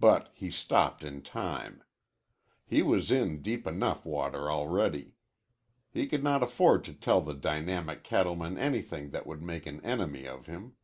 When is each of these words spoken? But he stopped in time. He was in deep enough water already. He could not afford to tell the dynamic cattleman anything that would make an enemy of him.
But 0.00 0.32
he 0.34 0.50
stopped 0.50 1.04
in 1.04 1.22
time. 1.22 1.84
He 2.66 2.82
was 2.82 3.12
in 3.12 3.40
deep 3.42 3.64
enough 3.64 4.04
water 4.04 4.50
already. 4.50 5.14
He 5.92 6.08
could 6.08 6.24
not 6.24 6.42
afford 6.42 6.82
to 6.82 6.92
tell 6.92 7.20
the 7.20 7.32
dynamic 7.34 8.02
cattleman 8.02 8.58
anything 8.58 9.10
that 9.10 9.24
would 9.24 9.40
make 9.40 9.66
an 9.66 9.80
enemy 9.84 10.26
of 10.26 10.46
him. 10.46 10.74